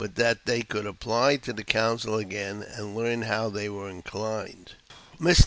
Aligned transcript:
301 0.07 0.13
that 0.15 0.45
they 0.47 0.61
could 0.63 0.87
apply 0.87 1.35
to 1.37 1.53
the 1.53 1.63
council 1.63 2.15
again, 2.15 2.65
and 2.75 2.95
learn 2.95 3.21
how 3.21 3.49
they 3.49 3.69
were 3.69 3.87
inclined. 3.87 4.73
Mr. 5.19 5.39